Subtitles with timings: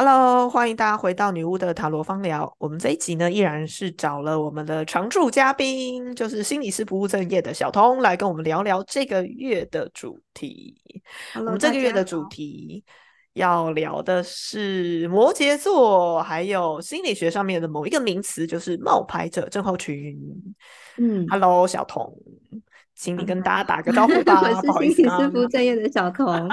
[0.00, 2.54] Hello，欢迎大家回到女巫的塔罗方聊。
[2.58, 10.80] 我们这一集呢，依然是找了我们的常驻嘉宾，就是心理师不务正业的小通，来跟我们聊聊这个月的主题。
[11.34, 12.84] 我们这个月的主题
[13.32, 20.16] 要聊的是摩羯座，还有心理学上面的某一个名词，就是冒牌者症候群。
[20.98, 22.16] 嗯，Hello，小童，
[22.94, 24.42] 请你跟大家打个招呼吧。
[24.62, 26.48] 我是心理师不务正业的小童。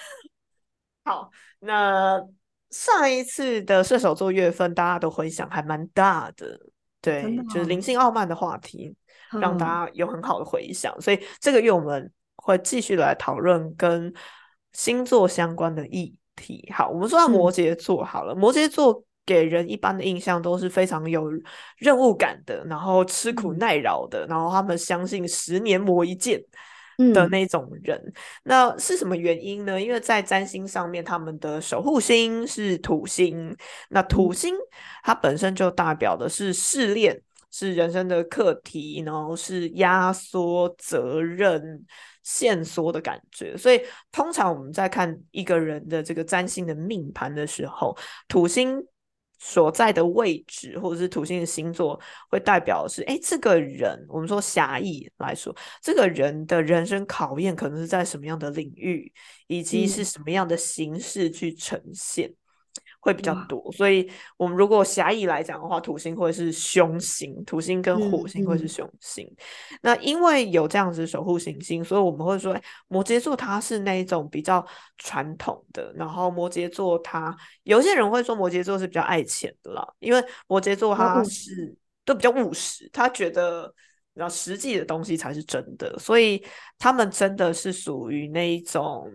[1.06, 1.30] 好。
[1.60, 2.22] 那
[2.70, 6.58] 上一次的射手座月份，大家都回想还蛮大的，
[7.00, 8.94] 对，就是灵性傲慢的话题，
[9.40, 10.98] 让大家有很好的回想。
[11.00, 14.12] 所以这个月我们会继续来讨论跟
[14.72, 16.70] 星座相关的议题。
[16.72, 21.28] 好，我们说到摩羯座好了，摩羯座给人一般的印象都是非常有
[21.78, 26.40] 任务感的，然后吃苦耐劳的，然后他们相信十年磨一剑。
[27.12, 28.12] 的那种人，
[28.42, 29.80] 那是什么原因呢？
[29.80, 33.56] 因为在占星上面，他们的守护星是土星，
[33.90, 34.54] 那土星
[35.04, 41.86] 它本身就代表的是试炼，是人生的课题，然后是压缩责任、
[42.24, 43.56] 线索的感觉。
[43.56, 43.80] 所以，
[44.10, 48.84] 通常我们在看一个人的这个占星的命盘的时候，土星。
[49.38, 59.12] 所在的位置，或者是土星的星座，会代表是，哎，这个人，我们说狭义来说，这个人的人生考验可能是在什么样的领域，
[59.46, 62.34] 以及是什么样的形式去呈现。
[63.00, 69.32] 会比较多，所以我们如果狭义来讲的话，土星会是凶星，土星跟火星会是凶星。
[69.82, 72.54] 那因为有这样子守护行星，所以我们会说，
[72.88, 74.66] 摩羯座它是那一种比较
[74.98, 75.92] 传统的。
[75.94, 83.72] 然后摩羯座它有些人会说摩羯座是比较爱钱的啦，因为摩羯座它是都比较务实，他觉得
[84.12, 86.44] 然后实际的东西才是真的，所以
[86.78, 89.08] 他们真的是属于那一种。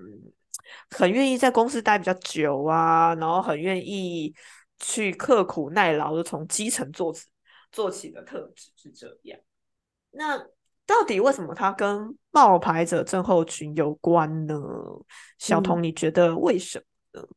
[0.90, 4.34] 很愿意在公司待比较久啊，然后很愿意
[4.80, 7.26] 去刻苦耐劳的从基层做起
[7.72, 9.40] 做起的特质是这样。
[10.12, 10.38] 那
[10.86, 14.56] 到底为什么它跟冒牌者症候群有关呢？
[15.40, 17.28] 小童，你觉得为什么呢？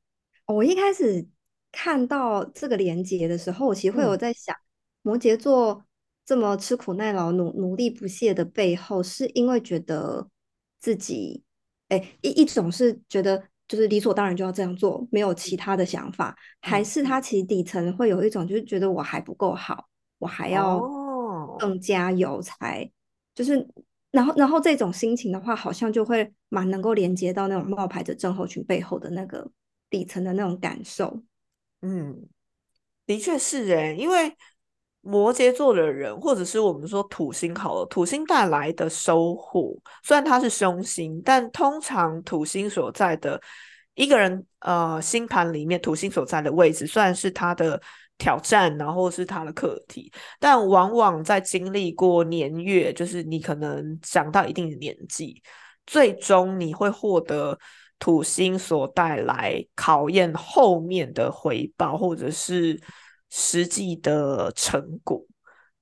[0.46, 1.26] 我一开始
[1.72, 4.54] 看到这个连接的时候，我其实会有在想，
[5.02, 5.84] 摩羯座
[6.24, 10.28] 这么吃苦耐劳、努努力不懈的背后，是因为觉得
[10.78, 11.44] 自己。
[11.88, 19.86] 哎，一一种是觉得就是理所当然就要这样做，没有其他的想法，还是他其实底层会有一种就是觉得我还不够好，
[20.18, 20.80] 我还要
[21.58, 22.90] 更加有才，
[23.34, 23.66] 就是
[24.10, 29.50] 然后然后这种心情的话，好像就会蛮能够连接到那种冒牌者症候群背后的那个
[29.88, 31.22] 底层的那种感受。
[31.82, 32.26] 嗯，
[33.06, 34.36] 的确是哎，因为。
[35.06, 39.72] 摩羯座的人，或者是我们说土星好了，土星带来的收获，
[40.02, 43.40] 虽然它是凶星，但通常土星所在的
[43.94, 47.80] 一个人呃星盘里面，土星所在的位置，虽然是他的
[48.18, 55.40] 挑战，然后是他的课题，但往往在经历过年月，就是你可能长到一定的年纪，
[55.86, 57.56] 最终你会获得
[58.00, 62.80] 土星所带来考验后面的回报，或者是。
[63.38, 65.22] 实际的成果，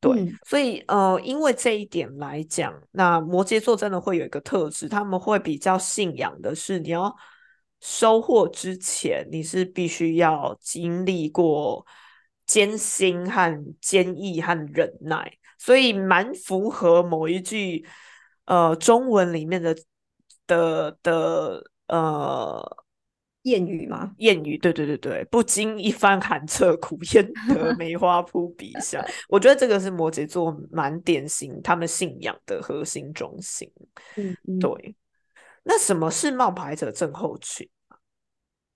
[0.01, 7.15] 对，所以呃，因为这一点来讲，那摩羯座真的会有一个特质，他们会比较信仰的是，你要
[7.81, 11.87] 收获之前，你是必须要经历过
[12.45, 17.87] 艰辛和坚毅和忍耐，所以蛮符合某一句
[18.47, 19.77] 呃中文里面的
[20.49, 22.84] 的的呃。
[23.44, 24.15] 谚语吗？
[24.19, 29.05] 谚语，对对对对，不经一番寒彻骨，焉得梅花扑鼻香。
[29.28, 33.71] 我觉得这个是摩羯座蛮典型，他们信仰的核心中心。
[34.16, 34.97] 嗯，对。
[35.62, 37.69] 那什么是冒牌者症候群？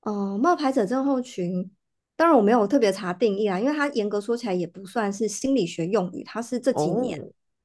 [0.02, 1.70] 哦，冒牌者症候群，
[2.14, 7.18] 当然我没有特别查定义啊，因为它严格说起来也不算是心理学用语，它是这几年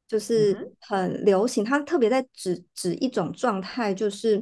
[0.07, 4.41] 就是很流行，它特别在指指一种状态，就是。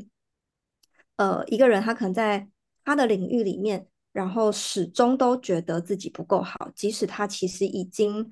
[1.21, 2.47] 呃，一个人他可能在
[2.83, 8.27] 他的领域里面，然后始终都觉得自己不够好，即使他其实已经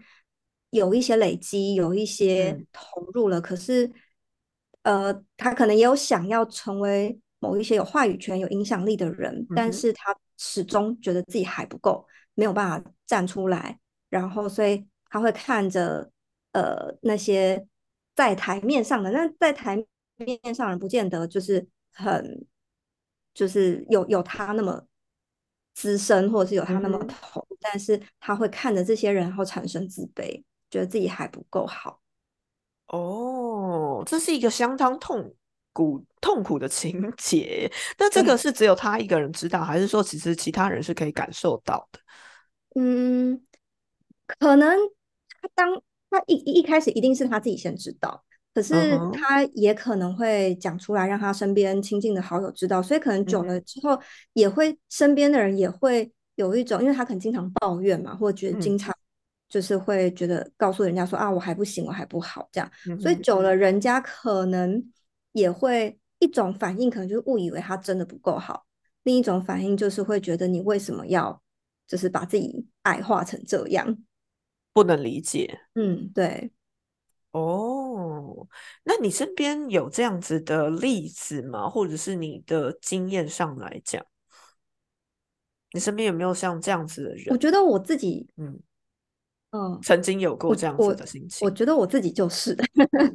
[0.72, 3.92] 有一些累积，有一些投入了，可是，
[4.82, 12.04] 呃，他可能也有想要成为某一些有话语权、有影响力的人，但是他始终觉得自己还不够，
[12.34, 13.78] 没有办法站出来，
[14.10, 16.10] 然后所以他会看着
[16.54, 17.68] 呃那些
[18.16, 19.86] 在台面上的，那在台
[20.16, 22.48] 面上人不见得就是很。
[23.34, 24.86] 就是有有他那么
[25.74, 32.02] 资深，或者是有他那么头，但是他会看着这些人，然后产生自卑，觉得自己还不够好。
[32.88, 35.34] 哦，这是一个相当痛
[35.74, 37.72] 苦痛苦的情节。
[37.98, 42.00] 那这个是只有他一个人知道，还是说其实其他人是可以感受到的？
[42.76, 43.42] 嗯，
[44.26, 44.78] 可能
[45.42, 48.24] 他当他一一开始一定是他自己先知道，
[48.54, 48.74] 可是
[49.14, 54.00] 他也可能会讲出来，让他身边亲近的好友知道，所以可能久了之后，
[54.34, 58.94] 也会身边的人也会有一种，因为他可能经常抱怨嘛，或者觉得经常
[59.48, 64.84] 就是会觉得告诉人家说啊，我还不行，我还不好这样，所以久了，人家可能
[65.32, 68.66] 也会一种反应，可能就是误以为他真的不够好；
[69.04, 71.42] 另一种反应就是会觉得你为什么要。
[71.90, 73.98] 就是把自己矮化成这样，
[74.74, 75.60] 不能理解。
[75.74, 76.52] 嗯，对。
[77.32, 77.89] 哦，
[78.84, 81.70] 那你身边有这样子的例子吗？
[81.70, 84.06] 或者是你的经验上来讲，
[85.72, 87.26] 你身边有没有像这样子的人？
[87.30, 88.60] 我觉得我自己，嗯
[89.52, 91.46] 嗯，曾经有过这样子的心情。
[91.46, 92.58] 我觉得我自己就是，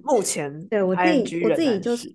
[0.03, 2.13] 目前 对我自己，我自己就是，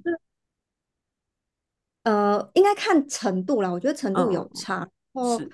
[2.03, 3.71] 呃，应该看程度啦。
[3.71, 4.89] 我觉得程度有差。
[5.37, 5.49] 是。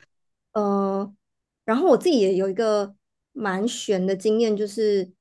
[0.53, 1.13] 呃，
[1.65, 2.95] 然后我自己也有一个
[3.33, 5.11] 蛮悬的经验，就是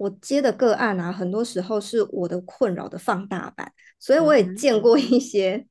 [0.00, 5.66] 我接的个案啊，很多时候是我的困扰的放大版，所以我也见过一些，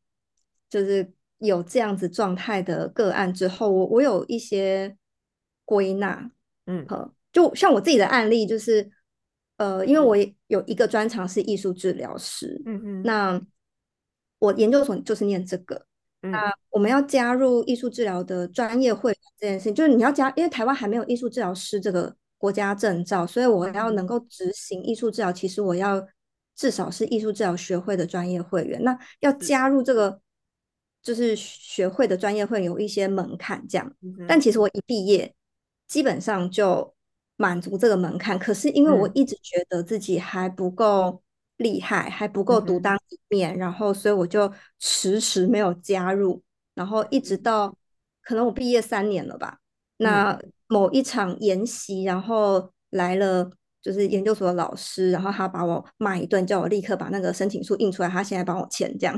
[0.69, 4.95] 就是有这样子状态的个案之后，我我有一些
[5.65, 6.29] 归纳，
[6.67, 6.85] 嗯，
[7.33, 8.87] 就像我自己的案例，就是
[9.57, 10.15] 呃，因为我
[10.45, 13.41] 有一个专长是艺术治疗师，嗯嗯，那
[14.37, 15.87] 我研究所就是念这个。
[16.21, 16.53] 那。
[16.69, 26.03] 我们要加入艺术治疗的专业会这件事情，就是你要加，因为台湾还没有艺术治疗师这个国家证照，所以我要能够执行艺术治疗，其实我要
[26.55, 28.83] 至少是艺术治疗学会的专业会员。
[28.83, 30.19] 那要加入这个
[31.03, 33.93] 就是学会的专业会有一些门槛，这样。
[34.27, 35.35] 但其实我一毕业，
[35.87, 36.95] 基本上就
[37.35, 38.39] 满足这个门槛。
[38.39, 41.21] 可是因为我一直觉得自己还不够。
[41.59, 44.49] 厉害还不够独当一面，然后所以我就
[44.79, 46.41] 迟迟没有加入，
[46.73, 47.75] 然后一直到
[48.21, 49.59] 可能我毕业三年了吧。
[49.97, 53.51] 那某一场研习，然后来了
[53.81, 59.17] 就是研究所的老师，然后他把我骂一顿，叫我立刻把那个申请书印出来，他现在帮我签这样。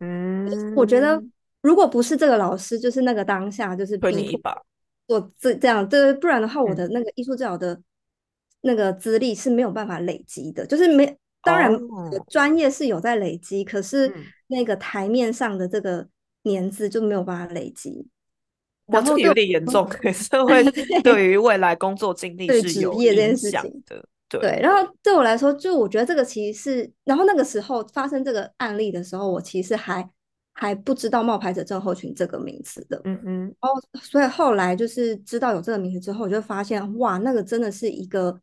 [0.00, 0.44] 嗯，
[0.74, 1.22] 我觉得
[1.62, 4.60] 如果不是这个老师，就是那个当下就是推你一把，
[5.06, 7.80] 我这这样，这不然的话，我的那个艺术治疗的
[8.62, 11.16] 那个资历是没有办法累积的，就是没。
[11.42, 11.72] 当然，
[12.28, 14.12] 专业是有在累积，可是
[14.48, 16.08] 那个台面上的这个
[16.42, 18.08] 年资就没有办法累积。
[18.86, 20.62] 然后有点严重， 可是会
[21.02, 24.06] 对于未来工作经历是有影响的。
[24.28, 30.08] 对，然后对我来说，就我觉得这个其实是，然后那个时候发生这个案例的时候，我其实还
[30.52, 33.00] 还不知道冒牌者症候群这个名词的。
[33.04, 33.40] 嗯嗯。
[33.42, 38.40] 然后，所以后来就是知道有这个名词之后，我就发现，哇，那个真的是一个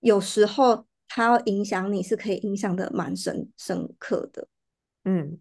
[0.00, 0.84] 有时候。
[1.14, 4.48] 它要影响你是可以影响的蛮深深刻的，
[5.04, 5.38] 嗯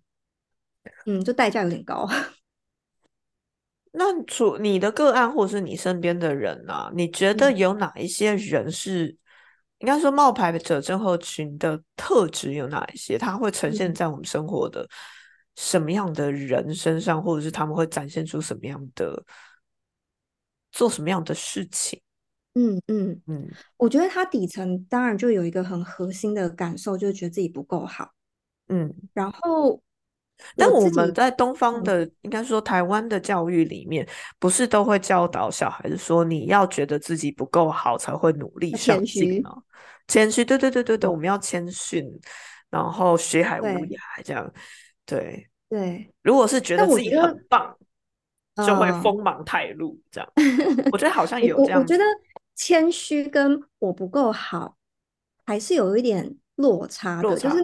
[1.05, 2.05] 嗯，就代价有点高。
[3.91, 9.15] 那除你的个案或是你身边的人啊，你觉得有哪一些人是
[9.79, 13.17] 应该说冒牌者症候群的特质有哪一些？
[13.17, 14.87] 它会呈现在我们生活的
[15.55, 19.23] 什么样的人身上，或者是他们会展现出什么样的
[20.71, 21.99] 做什么样的事情？
[22.53, 28.11] 嗯嗯嗯，我觉得他底层当然就有一个很核心的感受，就是觉得自己不够好。
[28.67, 29.81] 嗯，然后，
[30.55, 34.07] 但我们在东方的，应该说台湾的教育里面，
[34.39, 39.55] 不是都会教导小孩子说，你要觉得自己不够好才会努力上进吗？
[40.07, 42.05] 谦虚，对对对对对，我们要谦逊，
[42.69, 44.51] 然后学海无涯这样。
[45.05, 47.75] 对对，如果是觉得自己很棒，
[48.65, 50.29] 就会锋芒太露这样。
[50.91, 51.79] 我觉得好像有这样。
[51.79, 52.03] 我觉得。
[52.53, 54.75] 谦虚跟我不够好，
[55.45, 57.35] 还是有一点落差的。
[57.35, 57.55] 就是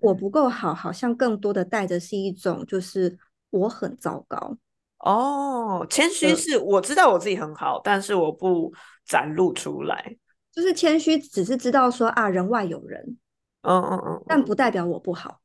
[0.00, 3.18] 我不够好，好像更多的带着是一种，就是
[3.50, 4.56] 我很糟糕。
[4.98, 8.72] 哦，谦虚是我知道我自己很好，但是我不
[9.04, 10.16] 展露出来。
[10.52, 13.16] 就是谦虚，只是知道说啊，人外有人。
[13.62, 15.40] 嗯嗯嗯，但不代表我不好。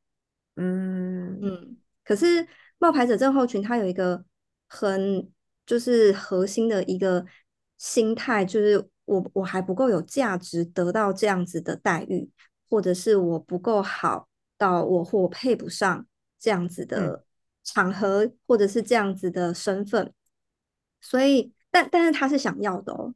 [0.56, 1.76] 嗯嗯。
[2.04, 2.46] 可是
[2.78, 4.24] 冒牌者症候群，它有一个
[4.68, 5.30] 很
[5.66, 7.24] 就是核心的一个
[7.78, 8.88] 心态，就是。
[9.04, 12.30] 我我还不够有价值得到这样子的待遇，
[12.70, 14.28] 或者是我不够好
[14.62, 16.06] 到我或配不上
[16.38, 17.24] 这样子的
[17.64, 20.12] 场合，或者是这样子的身份，
[21.00, 23.12] 所以但但是他是想要的哦，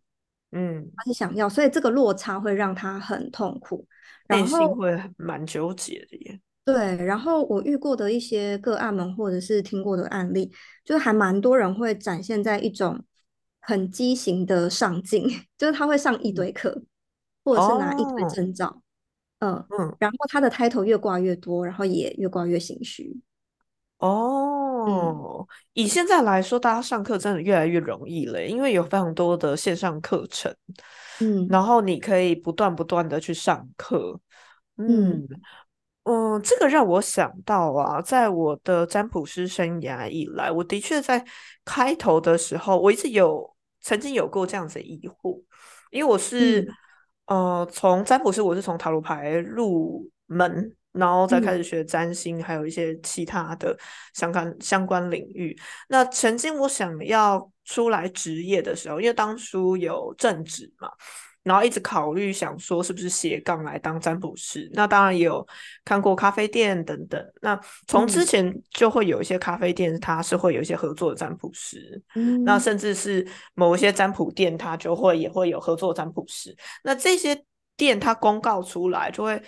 [0.51, 3.87] 嗯，他是想要，所以这个落差会让他很痛苦，
[4.29, 6.41] 内心会蛮纠结的耶。
[6.65, 10.51] 对，然后我遇过的一些个案们，或者是听过的案例，
[10.85, 13.05] 就是还蛮多人会展现在一种。
[13.69, 15.27] 很畸形的上进，
[15.59, 16.85] 就是他会上一堆课，
[17.43, 18.81] 或者是拿一堆证照，
[19.39, 23.15] 嗯嗯，然后他的 title 越挂越多，然后也越挂越心虚。
[23.99, 30.55] 哦，以现在来说，大家上课真的越来越容易了，因为有非常多的线上课程，
[31.21, 34.21] 嗯，然后你可以不断不断的去上课，
[34.77, 35.27] 嗯
[36.05, 41.25] 嗯，这个让我想到啊，在我的占卜师生涯以来，我的确在
[41.65, 43.51] 开头的时候，我一直有
[43.81, 45.43] 曾经有过这样子的疑惑，
[45.91, 46.71] 因为我是
[47.27, 50.75] 呃从占卜师，我是从塔罗牌入门。
[50.99, 53.79] 然后再开始学占星，还有一些其他的
[54.15, 55.55] 相关相关领域。
[55.91, 60.89] 那曾经我想要出来职业的时候，因为当初有正职嘛，
[61.47, 64.69] 然后一直考虑想说是不是斜杠来当占卜师。
[64.75, 65.47] 那当然也有
[65.85, 67.25] 看过咖啡店等等。
[67.41, 72.03] 那从之前就会有一些咖啡店，它是会有一些合作的占卜师。
[72.17, 76.55] 嗯，那甚至是某一些占卜店，它就会也会有合作占卜师。
[76.83, 77.43] 那这些
[77.77, 79.41] 店它公告出来就会。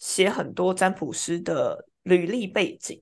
[0.00, 3.00] 写很多占卜师的履历背景，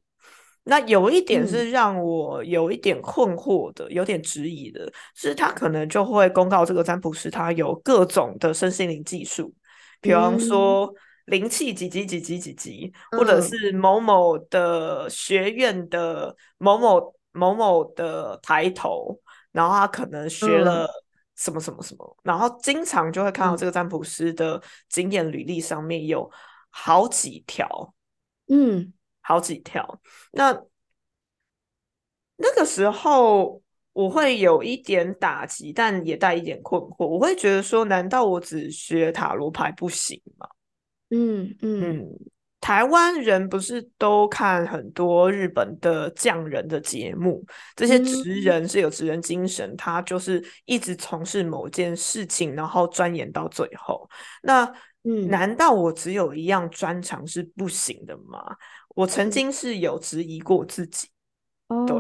[0.64, 9.52] 那有一点是让我有一点困惑的，有点质疑的，是他可能就会公告这个占卜师他有各种的身心灵技术，
[10.00, 10.92] 比方说
[11.26, 19.18] 灵气几级几级几级，或者是某某的学院的某某某某的抬头，
[19.50, 20.88] 然后他可能学了
[21.36, 26.30] 什么什么什么，然后经常就会看到这个占卜师的经验履历上面有。
[26.74, 27.92] 好几条，
[28.48, 30.00] 嗯，好几条。
[30.32, 30.52] 那
[32.36, 33.62] 那个时候
[33.92, 37.06] 我会有一点打击，但也带一点困惑。
[37.06, 40.46] 我会觉得说，难道我只学塔罗牌不行吗？
[41.10, 42.06] 嗯嗯。
[42.60, 47.44] 台湾人不是都看很多日本的匠人的节目？
[47.74, 54.08] 这些职人是有职人精神，他就是一直从事某件事情，然后钻研到最后。
[54.44, 54.64] 那
[55.04, 58.56] 嗯，难道我只有一样专长是不行的吗？
[58.94, 61.08] 我曾经是有质疑过自己，
[61.86, 61.96] 对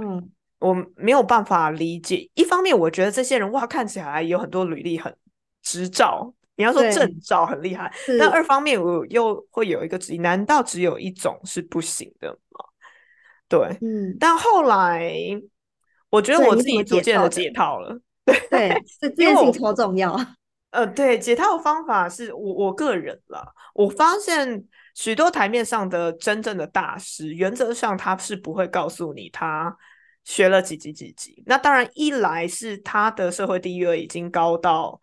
[0.58, 2.30] 我没有办法理解。
[2.34, 5.12] 一方面，我觉得这些人哇，看起来有很多履历，很
[5.62, 7.92] 执照，你要说证照很厉害。
[8.20, 12.64] 但二方面，我又会有一个质疑：难道只有一种是不行的吗？
[13.48, 14.16] 对，嗯。
[14.20, 15.12] 但后来，
[16.10, 17.98] 我觉得我自己逐渐的解套了。
[18.24, 20.16] 对对，这件事情超重要。
[20.72, 23.54] 呃，对，解套的方法是我我个人了。
[23.74, 24.64] 我发现
[24.94, 29.76] 许多台面上的真正的大师，原则上他是不会告诉你他
[30.24, 31.42] 学了几级几级。
[31.44, 34.98] 那当然，一来是他的社会地位已经高到，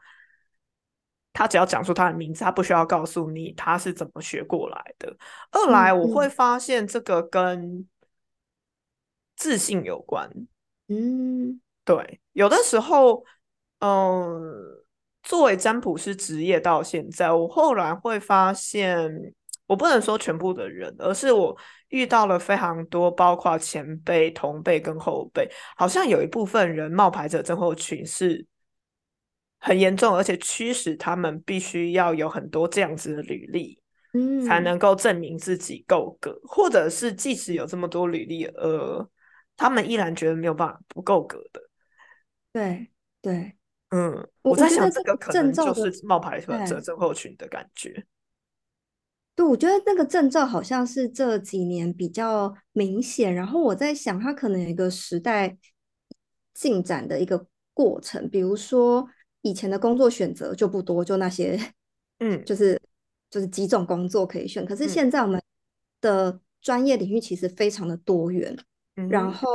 [1.33, 5.15] 他只要讲出他的名字，他不需要告诉你他是怎么学过来的。
[5.51, 7.87] 二来，我会发现这个跟
[9.35, 10.27] 自信有关。
[10.87, 13.23] 嗯，对，有的时候，
[13.81, 14.83] 嗯。
[15.29, 19.07] 作为占卜师职业到现在，我后来会发现，
[19.67, 21.55] 我不能说全部的人，而是我
[21.89, 28.43] 遇到了非常多，包括前辈、同辈跟后辈，好像有一部分人冒牌者症候群是
[29.59, 33.79] 很严重，而且驱使他们必须要有很多这样子的履历，
[34.13, 39.07] 嗯，才能够证明自己够格，或者是即使有这么多履历，呃，
[39.55, 41.61] 他们依然觉得没有办法不够格的，
[42.51, 42.89] 对
[43.21, 43.58] 对。
[43.89, 48.05] 嗯，我在想这个可能就是冒牌者症候群的感觉。
[49.35, 53.33] 对，我觉得那个证照好像是这几年比较明显。
[53.33, 55.57] 然后我在想，它可能有一个时代
[56.53, 58.29] 进展的一个过程。
[58.29, 59.07] 比如说，
[59.41, 61.57] 以前的工作选择就不多，就那些，
[62.19, 62.79] 嗯， 就是
[63.29, 64.65] 就是几种工作可以选。
[64.65, 65.41] 可是现在我们
[66.01, 68.55] 的专业领域其实非常的多元。
[69.09, 69.47] 然后，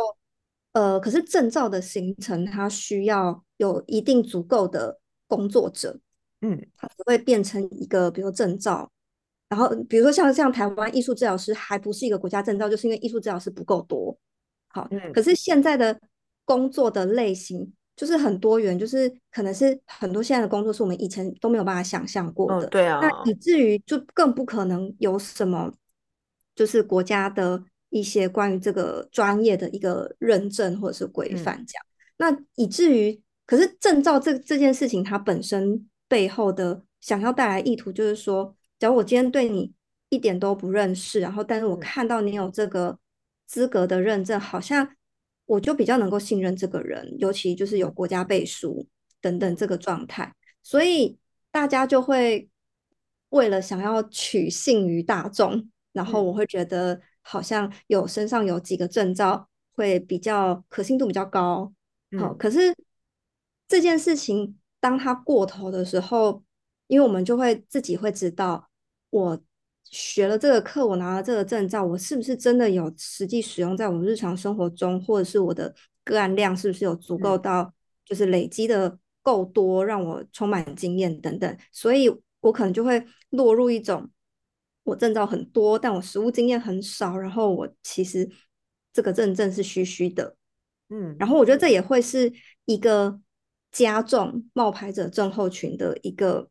[0.75, 3.43] 呃，可是证照的形成，它需要。
[3.59, 5.97] 有一定足够的工作者，
[6.41, 8.91] 嗯，它才会变成一个，比如说证照。
[9.49, 14.19] 然后，比如说像像台湾艺术治疗师，还不是一个国家证照，就是因为艺术治疗师不够多。
[14.67, 15.97] 好，可是现在的
[16.45, 22.67] 工作的类型就是很多元，就是可能是很多现在的工作是我们以前都没有办法想象过的。
[22.67, 25.73] 对啊，那以至于就更不可能有什么，
[26.57, 27.63] 就是国家的
[27.95, 31.85] 一些关于这个专业的一个认证或者是规范这样。
[32.17, 33.21] 那以至于。
[33.47, 39.71] 可是证照这这件事情，它本身背后的想要带来意图，就是说，假如我今天对你
[40.09, 42.99] 一点都不认识，然后但是我看到你有这个
[43.47, 44.97] 资格的认证，好像
[45.45, 48.89] 我就比较能够信任这个人，尤其就是有国家背书
[49.21, 51.19] 等等这个状态，所以
[51.51, 52.49] 大家就会
[53.29, 61.73] 为了想要取信于大众，然后我会觉得好像有身上有几个证照会比较可信度比较高，
[62.21, 62.73] 好，可是。
[63.67, 66.45] 这件事情，当它过头的时候，
[66.87, 68.69] 因为我们就会自己会知道，
[69.09, 69.41] 我
[69.85, 77.73] 学了这个课，我拿了这个证照，我是不是真的有实际使用在我们日常生活中，或者是我的个案量是不是有足够到，
[78.05, 84.09] 就是累积的够多，让我充满经验等等，所以我可能就会落入一种
[84.85, 88.31] 我证照很多，但我实务经验很少，然后我其实
[88.93, 90.37] 这个证证是虚虚的，
[90.91, 92.33] 嗯，然后我觉得这也会是
[92.67, 93.19] 一个
[93.73, 96.49] 加重冒牌者症候群的一个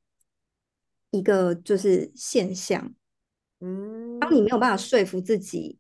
[1.12, 2.94] 一个就是现象。
[3.62, 5.78] 嗯，当你没有办法说服自己，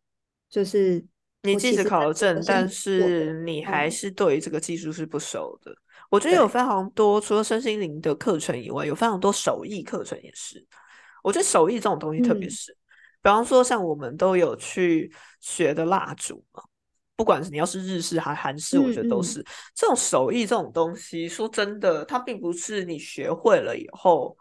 [0.50, 1.04] 就是
[1.42, 5.76] 你即使考了证，但是你还是对于这个技术是不熟的。
[6.10, 10.64] 我觉得有非常多，除了身心灵的课程以外，有非常多手艺课程也是。
[11.24, 12.72] 我觉得手艺这种东西特别是，
[13.24, 16.62] 比方说像我们都有去学的蜡烛嘛，
[17.16, 21.28] 不管是你要是日式还韩式，我觉得都是这种手艺这种东西。
[21.28, 24.38] 说真的，它并不是你学会了以后。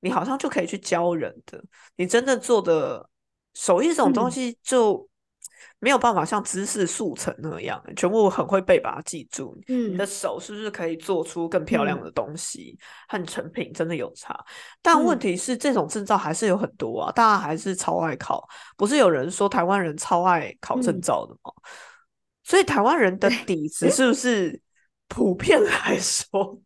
[0.00, 1.60] 你好像就可以去教人的，
[1.96, 3.08] 你真正做的
[3.54, 5.08] 手艺这种东西就
[5.78, 9.56] 没有办法像知识速成那样，全部很会背把它记住。
[9.68, 13.72] 嗯，你的手是不是可以做出更漂亮的东西和成品？
[13.72, 14.38] 真的有差。
[14.82, 18.46] 但问题是，这种证照还是有很多啊，大家还是超爱考。
[18.76, 21.52] 不是有人说台湾人超爱考证照的吗？
[22.44, 24.60] 所以台湾人的 底子是不是
[25.08, 26.60] 普遍来说？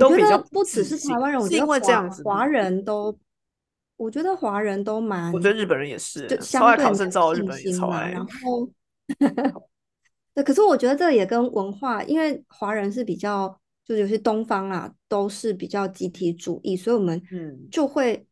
[0.00, 3.14] 都比较不只是台湾人，我觉得这样子，华人都，
[3.96, 8.10] 我觉得华人都蛮，我觉得日本人也是，就超爱考证照，日本人也超爱。
[8.10, 8.70] 然后，
[10.34, 13.48] 对，可是我觉得这也跟文化，因为华人是比较，
[13.84, 18.26] 就是有些东方啊，都是比较集体主义，所以我们嗯就会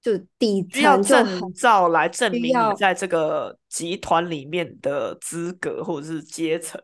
[0.00, 6.80] 就底需要证照来证明你在这个集团里面的资格或者是阶层，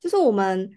[0.00, 0.70] 就是我们。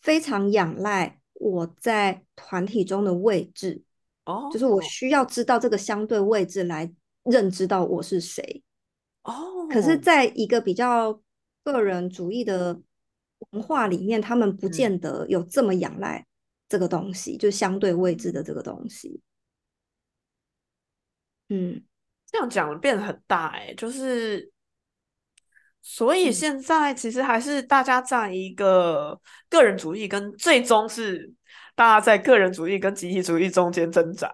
[0.00, 3.82] 非常仰赖我在团体中的位置，
[4.28, 6.92] 哦，就是我需要知道这个相对位置来
[7.24, 8.62] 认知到我是谁，
[9.22, 9.66] 哦。
[9.70, 11.18] 可是，在一个比较
[11.64, 12.78] 个人主义的
[13.50, 16.26] 文化里面，他们不见得有这么仰赖
[16.68, 19.22] 这个东西，就相对位置的这个东西。
[21.48, 21.82] 嗯，
[22.30, 24.52] 这样讲变得很大哎，就是。
[25.80, 31.32] 所以现在其实还是大家在一个个人主义跟最终是
[31.78, 34.28] 大家在个人主义跟集体主义中间挣扎。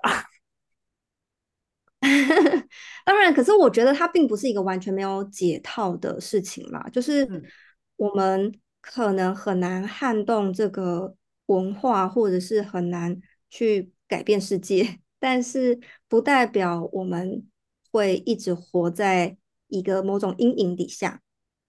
[3.04, 6.88] 当然，可是我觉得它并不是一个完全没有解套的事情啦。
[6.90, 7.28] 就是
[7.96, 13.14] 我们可能很难撼动这个文化，或者是很难
[13.50, 15.78] 去改变世界， 但是
[16.08, 17.46] 不代表我们
[17.92, 19.36] 会一直活在
[19.68, 21.20] 一个某种阴影底下。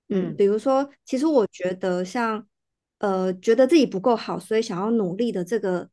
[0.08, 2.48] 嗯，比如说，其实我觉得像，
[3.00, 5.90] 呃，觉得自己不够好，所以想要努力的这个，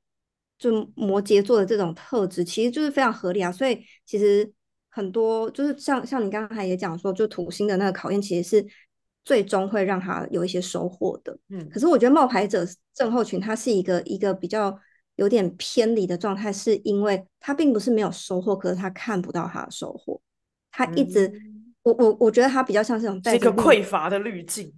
[0.59, 3.51] 就摩羯座的这种特质，其实就是非常合理啊。
[3.51, 4.51] 所以其实
[4.91, 8.67] 很多就是像像你刚才也讲说，就土星的那个考验，其实是
[9.25, 11.37] 最终会让他有一些收获的。
[11.49, 14.79] 嗯，可是我觉得冒牌者症候群，它是一个一个比较
[15.17, 20.21] 有点偏离的状态，是因为他并不是没有收获，可是他看不到他的收获，
[20.71, 21.33] 他一直。
[21.85, 24.73] 我我我觉得他比较像是种带着匮乏的滤镜，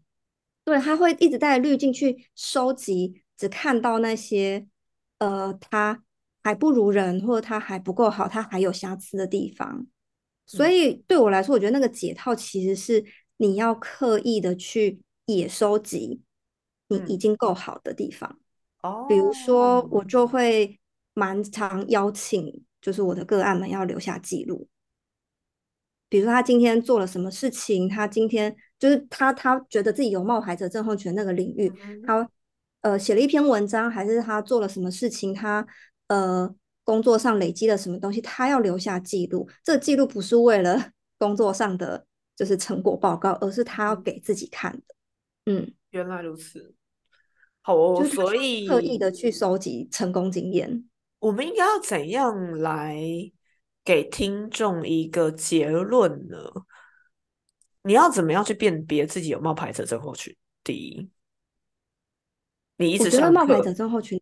[0.65, 4.67] 对，他会一直带着滤镜去收集，只看到那些
[5.19, 6.03] 呃他
[6.43, 9.87] 还不如人，或者他还不够好，他还有瑕疵的地方。
[10.47, 13.05] 所以对我来说，我觉得那个解套其实是
[13.39, 16.21] 你要刻意的去也收集
[16.89, 18.39] 你已经够好的地方。
[18.83, 20.79] 哦，比如说我就会
[21.15, 24.69] 蛮常邀请，就是我的个案们要留下记录。
[26.11, 31.73] 比如说他今天做了什么事情，他今天就是他他觉得自己有冒牌者症候群那个领域，
[32.07, 32.29] 他
[32.83, 35.67] 呃写了一篇文章，还是他做了什么事情，他
[36.09, 39.49] 呃工作上累积了什么东西，他要留下记录。
[39.63, 42.05] 这个记录不是为了 工作上的
[42.37, 44.95] 就是成果报告，而是他要给自己看的。
[45.47, 46.75] 嗯，原来如此。
[47.63, 50.85] 好哦，所以特意的去收集成功经验。
[51.21, 53.01] 我们应该要怎样来？
[53.83, 56.39] 给听众一个结论呢？
[57.85, 60.35] 你要怎么样去辨别自己有冒牌者症候群？
[60.65, 61.11] 第一，
[62.79, 64.21] 你一直觉得冒牌者症候群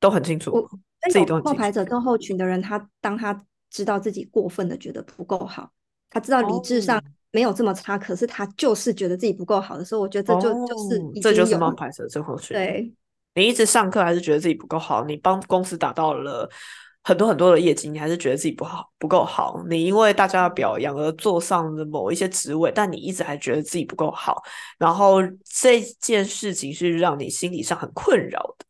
[0.00, 0.68] 都很清楚，
[1.08, 5.70] 自己都冒牌者症候群的人，他当他知道自己过分的觉得不够好，
[6.10, 12.56] 他知道理智上没有这么差，可是他就是觉得自己不够好的时候，我觉得这就就是这就是冒牌者症候群。
[12.56, 12.92] 对，
[13.36, 16.50] 你一直上课还是觉得自己不够好，你帮公司达到了。
[17.08, 19.64] 很多很多的业绩，你还是觉得自己不好不够好。
[19.66, 24.42] 你因为大家的表扬而坐上了某一些职位，但你一直还觉得自己不够好。
[24.76, 28.66] 然后这件事情是让你心理上很困扰的。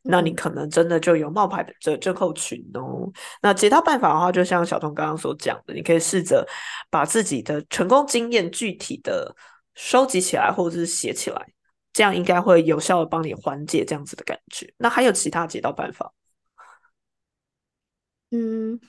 [0.00, 3.06] 那你可能真的就有冒牌的症候群哦。
[3.42, 6.46] 那其他办法的话，就像小童刚刚所讲的，你可以试着
[6.88, 9.30] 把自己的成功经验具体的
[9.74, 11.46] 收集起来，或者是写起来，
[11.92, 14.72] 这样应该会有效的帮你缓解这样子的感觉。
[14.78, 16.10] 那还有其他解套办法？
[18.34, 18.80] 嗯，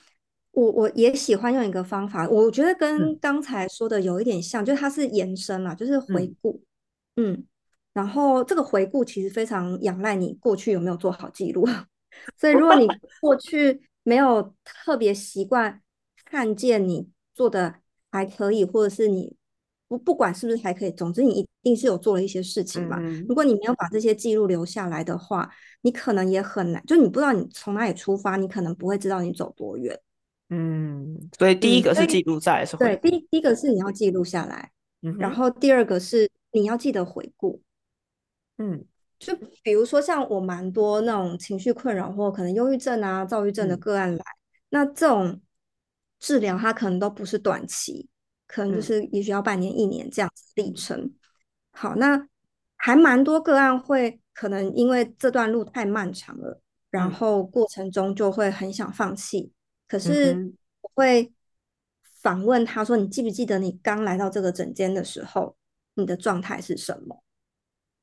[0.50, 6.60] 我我也喜欢用一个方法，我觉得跟刚才说的有一点像，就是它是延伸嘛，就是回顾。
[7.14, 7.46] 嗯。
[7.92, 11.66] 然后这个回顾其实非常仰赖你过去有没有做好记录，
[12.36, 12.86] 所以如果你
[13.22, 15.80] 过去没有特别习惯
[16.26, 17.76] 看见你做的
[18.10, 19.34] 还可以，或者是你
[19.88, 22.98] 不不管是不是还可以，总之你一定是有做了一些事情嘛。
[23.28, 25.50] 如果你没有把这些记录留下来的话，
[25.82, 29.98] 你可能也很难，就你不知道你从哪里出发，你可能不会知道你走多远。
[30.48, 34.70] 嗯，所以第一个是记录在是对，第第一个是你要记录下来，
[35.02, 37.60] 嗯然后第二个是你要记得回顾。
[38.58, 38.84] 嗯，
[39.18, 44.24] 就比如说像我蛮多那种情绪困扰或可能忧郁症啊、躁郁症的个案来，
[44.70, 45.40] 那这种
[46.20, 48.08] 治疗它可能都不是短期，
[48.46, 51.12] 可能就是也许要半年、一年这样子历程。
[51.76, 52.26] 好，那
[52.76, 56.60] 还蛮多个案会可能因为这段路太漫长了，
[56.90, 59.52] 然后过程中就会很想放弃。
[59.86, 61.32] 可是我会
[62.22, 65.56] 反问他说：“你记不记得你刚来到这个诊间的时候，
[65.94, 67.22] 你的状态是什么？”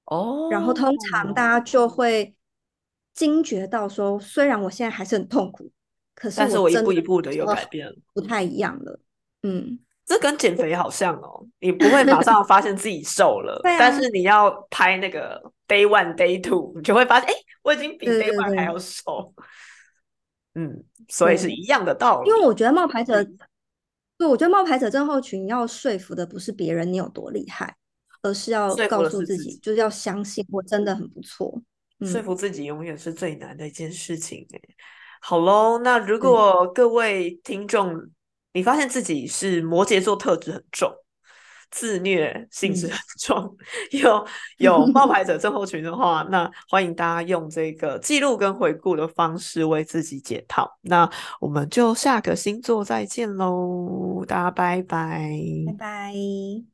[0.05, 2.35] 哦，然后通常大家就会
[3.13, 5.71] 惊觉到说，虽然我现在还是很痛苦，
[6.13, 8.99] 可是但是我一步一步的有改变，不太一样了。
[9.41, 19.33] 嗯，这跟减肥好像哦，你不会马上发现自己瘦了， 但是你要拍那个 day one day two，你就会发现，哎，我已经比 day one 还要瘦。
[20.55, 22.29] 嗯，所以是一样的道理。
[22.29, 23.23] 因为我觉得冒牌者，
[24.17, 27.75] 对，我觉得冒牌者症候群要说服的不是别人你有多厉害。
[28.25, 31.61] 而是要告诉自己，就是要相信我真的很不错。
[32.05, 34.47] 说服自己永远是最难的一件事情。
[34.53, 34.61] 哎，
[35.19, 38.01] 好喽，那如果各位听众，
[38.53, 40.91] 你发现自己是摩羯座特质很重，
[41.71, 43.57] 自虐性质很重，
[43.91, 50.69] 有 有冒牌者症候群的话，那欢迎大家用这个记录跟回顾的方式为自己解套。
[50.81, 55.31] 那我们就下个星座再见喽，大家拜拜，
[55.65, 56.72] 拜拜。